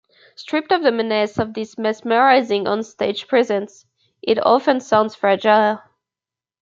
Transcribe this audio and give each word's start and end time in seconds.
Stripped 0.33 0.71
of 0.71 0.81
the 0.81 0.91
menace 0.91 1.37
of 1.37 1.55
his 1.55 1.77
mesmerising 1.77 2.65
onstage 2.65 3.27
presence, 3.27 3.85
it 4.23 4.43
often 4.43 4.79
sounds 4.79 5.13
fragile. 5.13 5.79